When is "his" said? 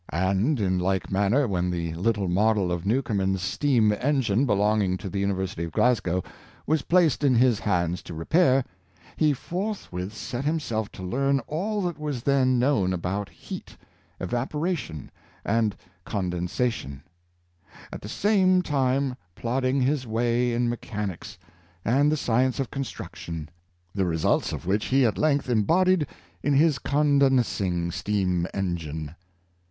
7.35-7.59, 19.83-20.07, 26.53-26.79